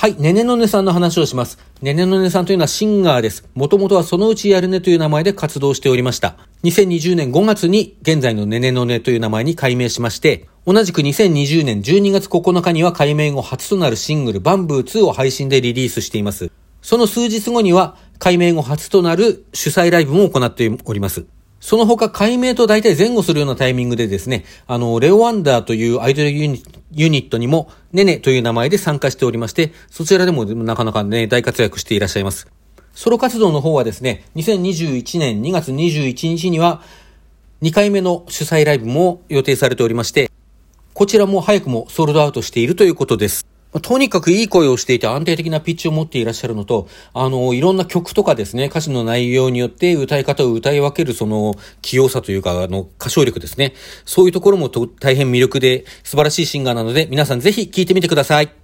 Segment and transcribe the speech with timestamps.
[0.00, 1.58] はい、ねねのねさんの話をします。
[1.82, 3.46] ねねのねさんというのはシンガーです。
[3.54, 6.38] もともとはそのうちやるねという名前で活動しておりました。
[6.62, 16.50] 2020年5月に現在のねねのねという名前に改名しまして、同じく2020年12月9日には改名後初となるシングルバンブー2を配信でリリースしています。
[16.80, 21.26] その数日後には改名後初となる主催ライブも行っております。
[21.60, 32.48] その他、解明と大体前後するようなタイミングでですね、あの、レオワンダーというアイドルユニッユニットにも、ネネという名前で参加しておりまして、そちらでもなかなかね、大活躍していらっしゃいます。
[32.94, 36.82] ソロ活動の方はですね、2021年2月21日には、
[37.62, 40.30] 2回目の主催ライブも予定されておりまして、
[40.94, 43.46] こちらも早くもソールドアウトしているということです。
[43.78, 53.74] とにかくいい声をしていて安定的なピッチを持っていらっしゃるのと、あの、いろんな曲とかですね、歌詞の内容によって歌い方を歌い分けるその器用さというか、あの、歌唱力ですね。
[54.04, 58.59] そういうところも大変魅力で素晴らしいシンガーなので、皆さんぜひ聴いてみてください。